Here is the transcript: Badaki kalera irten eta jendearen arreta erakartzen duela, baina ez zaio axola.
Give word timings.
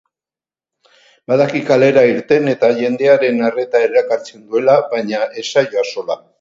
Badaki 1.31 1.61
kalera 1.67 2.03
irten 2.13 2.49
eta 2.55 2.71
jendearen 2.81 3.45
arreta 3.51 3.85
erakartzen 3.91 4.51
duela, 4.51 4.81
baina 4.99 5.25
ez 5.43 5.49
zaio 5.55 5.87
axola. 5.87 6.23